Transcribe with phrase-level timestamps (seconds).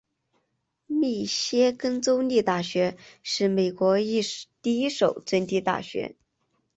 [0.87, 3.99] 密歇根州立大学是美国
[4.63, 6.15] 第一所赠地大学。